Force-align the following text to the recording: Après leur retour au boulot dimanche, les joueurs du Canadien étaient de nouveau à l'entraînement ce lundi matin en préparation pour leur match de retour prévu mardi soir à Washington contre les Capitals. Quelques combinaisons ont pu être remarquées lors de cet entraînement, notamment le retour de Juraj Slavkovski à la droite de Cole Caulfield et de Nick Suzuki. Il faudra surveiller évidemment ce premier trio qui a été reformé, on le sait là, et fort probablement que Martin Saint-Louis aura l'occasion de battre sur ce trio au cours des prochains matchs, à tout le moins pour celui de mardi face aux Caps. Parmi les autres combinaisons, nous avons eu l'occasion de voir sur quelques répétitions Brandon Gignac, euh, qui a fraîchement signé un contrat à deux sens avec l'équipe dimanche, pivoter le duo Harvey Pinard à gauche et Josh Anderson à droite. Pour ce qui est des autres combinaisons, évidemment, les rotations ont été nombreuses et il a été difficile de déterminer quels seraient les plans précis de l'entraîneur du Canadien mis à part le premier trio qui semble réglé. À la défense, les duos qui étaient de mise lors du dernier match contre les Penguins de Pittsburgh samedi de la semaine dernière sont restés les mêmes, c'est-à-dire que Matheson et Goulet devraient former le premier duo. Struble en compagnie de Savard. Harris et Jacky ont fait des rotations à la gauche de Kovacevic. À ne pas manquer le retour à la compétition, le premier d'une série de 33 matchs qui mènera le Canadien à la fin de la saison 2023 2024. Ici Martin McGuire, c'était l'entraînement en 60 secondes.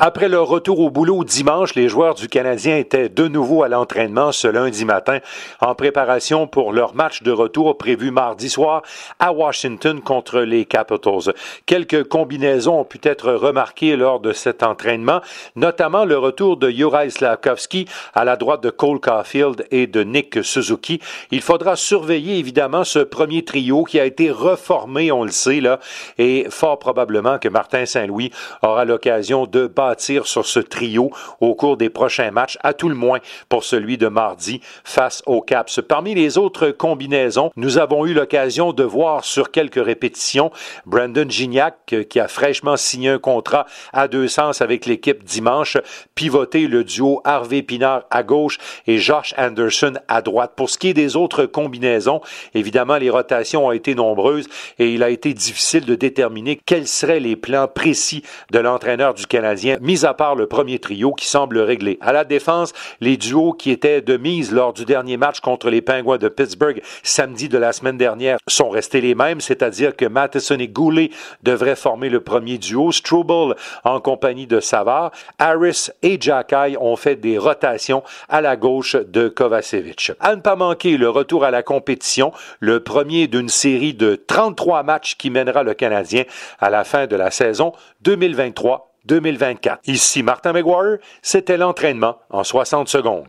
Après 0.00 0.28
leur 0.28 0.46
retour 0.46 0.78
au 0.78 0.90
boulot 0.90 1.24
dimanche, 1.24 1.74
les 1.74 1.88
joueurs 1.88 2.14
du 2.14 2.28
Canadien 2.28 2.76
étaient 2.76 3.08
de 3.08 3.26
nouveau 3.26 3.64
à 3.64 3.68
l'entraînement 3.68 4.30
ce 4.30 4.46
lundi 4.46 4.84
matin 4.84 5.18
en 5.60 5.74
préparation 5.74 6.46
pour 6.46 6.72
leur 6.72 6.94
match 6.94 7.24
de 7.24 7.32
retour 7.32 7.76
prévu 7.76 8.12
mardi 8.12 8.48
soir 8.48 8.82
à 9.18 9.32
Washington 9.32 10.00
contre 10.00 10.38
les 10.38 10.66
Capitals. 10.66 11.34
Quelques 11.66 12.04
combinaisons 12.04 12.78
ont 12.78 12.84
pu 12.84 13.00
être 13.02 13.32
remarquées 13.32 13.96
lors 13.96 14.20
de 14.20 14.32
cet 14.32 14.62
entraînement, 14.62 15.20
notamment 15.56 16.04
le 16.04 16.16
retour 16.16 16.58
de 16.58 16.70
Juraj 16.70 17.10
Slavkovski 17.10 17.86
à 18.14 18.24
la 18.24 18.36
droite 18.36 18.62
de 18.62 18.70
Cole 18.70 19.00
Caulfield 19.00 19.66
et 19.72 19.88
de 19.88 20.04
Nick 20.04 20.44
Suzuki. 20.44 21.00
Il 21.32 21.40
faudra 21.40 21.74
surveiller 21.74 22.38
évidemment 22.38 22.84
ce 22.84 23.00
premier 23.00 23.44
trio 23.44 23.82
qui 23.82 23.98
a 23.98 24.04
été 24.04 24.30
reformé, 24.30 25.10
on 25.10 25.24
le 25.24 25.32
sait 25.32 25.60
là, 25.60 25.80
et 26.18 26.46
fort 26.50 26.78
probablement 26.78 27.40
que 27.40 27.48
Martin 27.48 27.84
Saint-Louis 27.84 28.30
aura 28.62 28.84
l'occasion 28.84 29.46
de 29.46 29.66
battre 29.66 29.87
sur 29.98 30.46
ce 30.46 30.60
trio 30.60 31.10
au 31.40 31.54
cours 31.54 31.76
des 31.76 31.90
prochains 31.90 32.30
matchs, 32.30 32.58
à 32.62 32.72
tout 32.72 32.88
le 32.88 32.94
moins 32.94 33.18
pour 33.48 33.64
celui 33.64 33.98
de 33.98 34.08
mardi 34.08 34.60
face 34.84 35.22
aux 35.26 35.40
Caps. 35.40 35.80
Parmi 35.88 36.14
les 36.14 36.38
autres 36.38 36.70
combinaisons, 36.70 37.50
nous 37.56 37.78
avons 37.78 38.06
eu 38.06 38.14
l'occasion 38.14 38.72
de 38.72 38.84
voir 38.84 39.24
sur 39.24 39.50
quelques 39.50 39.82
répétitions 39.82 40.50
Brandon 40.86 41.28
Gignac, 41.28 41.76
euh, 41.92 42.02
qui 42.02 42.20
a 42.20 42.28
fraîchement 42.28 42.76
signé 42.76 43.10
un 43.10 43.18
contrat 43.18 43.66
à 43.92 44.08
deux 44.08 44.28
sens 44.28 44.60
avec 44.60 44.86
l'équipe 44.86 45.24
dimanche, 45.24 45.76
pivoter 46.14 46.66
le 46.66 46.84
duo 46.84 47.20
Harvey 47.24 47.62
Pinard 47.62 48.04
à 48.10 48.22
gauche 48.22 48.58
et 48.86 48.98
Josh 48.98 49.34
Anderson 49.38 49.94
à 50.08 50.22
droite. 50.22 50.52
Pour 50.56 50.70
ce 50.70 50.78
qui 50.78 50.88
est 50.88 50.94
des 50.94 51.16
autres 51.16 51.46
combinaisons, 51.46 52.20
évidemment, 52.54 52.96
les 52.96 53.10
rotations 53.10 53.66
ont 53.66 53.72
été 53.72 53.94
nombreuses 53.94 54.48
et 54.78 54.92
il 54.92 55.02
a 55.02 55.10
été 55.10 55.34
difficile 55.34 55.84
de 55.84 55.94
déterminer 55.94 56.60
quels 56.64 56.86
seraient 56.86 57.20
les 57.20 57.36
plans 57.36 57.68
précis 57.68 58.22
de 58.50 58.58
l'entraîneur 58.58 59.14
du 59.14 59.26
Canadien 59.26 59.77
mis 59.80 60.04
à 60.04 60.14
part 60.14 60.34
le 60.34 60.46
premier 60.46 60.78
trio 60.78 61.12
qui 61.12 61.26
semble 61.26 61.58
réglé. 61.58 61.98
À 62.00 62.12
la 62.12 62.24
défense, 62.24 62.72
les 63.00 63.16
duos 63.16 63.52
qui 63.52 63.70
étaient 63.70 64.00
de 64.00 64.16
mise 64.16 64.52
lors 64.52 64.72
du 64.72 64.84
dernier 64.84 65.16
match 65.16 65.40
contre 65.40 65.70
les 65.70 65.80
Penguins 65.80 66.18
de 66.18 66.28
Pittsburgh 66.28 66.82
samedi 67.02 67.48
de 67.48 67.58
la 67.58 67.72
semaine 67.72 67.98
dernière 67.98 68.38
sont 68.46 68.70
restés 68.70 69.00
les 69.00 69.14
mêmes, 69.14 69.40
c'est-à-dire 69.40 69.96
que 69.96 70.04
Matheson 70.04 70.58
et 70.58 70.68
Goulet 70.68 71.10
devraient 71.42 71.76
former 71.76 72.08
le 72.08 72.20
premier 72.20 72.58
duo. 72.58 72.92
Struble 72.92 73.54
en 73.84 74.00
compagnie 74.00 74.46
de 74.46 74.60
Savard. 74.60 75.12
Harris 75.38 75.88
et 76.02 76.18
Jacky 76.20 76.76
ont 76.80 76.96
fait 76.96 77.16
des 77.16 77.38
rotations 77.38 78.02
à 78.28 78.40
la 78.40 78.56
gauche 78.56 78.96
de 78.96 79.28
Kovacevic. 79.28 80.12
À 80.20 80.34
ne 80.36 80.40
pas 80.40 80.56
manquer 80.56 80.96
le 80.96 81.08
retour 81.08 81.44
à 81.44 81.50
la 81.50 81.62
compétition, 81.62 82.32
le 82.60 82.80
premier 82.80 83.26
d'une 83.26 83.48
série 83.48 83.94
de 83.94 84.14
33 84.14 84.82
matchs 84.82 85.16
qui 85.16 85.30
mènera 85.30 85.62
le 85.62 85.74
Canadien 85.74 86.24
à 86.60 86.70
la 86.70 86.84
fin 86.84 87.06
de 87.06 87.16
la 87.16 87.30
saison 87.30 87.72
2023 88.02 88.88
2024. 89.08 89.80
Ici 89.86 90.22
Martin 90.22 90.52
McGuire, 90.52 90.98
c'était 91.22 91.56
l'entraînement 91.56 92.18
en 92.30 92.44
60 92.44 92.88
secondes. 92.88 93.26